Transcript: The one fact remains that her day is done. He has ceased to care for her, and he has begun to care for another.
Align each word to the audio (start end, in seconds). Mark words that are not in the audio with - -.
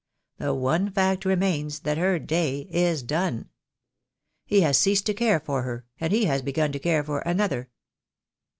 The 0.39 0.51
one 0.55 0.89
fact 0.89 1.25
remains 1.25 1.81
that 1.81 1.99
her 1.99 2.17
day 2.17 2.61
is 2.71 3.03
done. 3.03 3.49
He 4.47 4.61
has 4.61 4.75
ceased 4.75 5.05
to 5.05 5.13
care 5.13 5.39
for 5.39 5.61
her, 5.61 5.85
and 5.99 6.11
he 6.11 6.25
has 6.25 6.41
begun 6.41 6.71
to 6.71 6.79
care 6.79 7.03
for 7.03 7.19
another. 7.19 7.69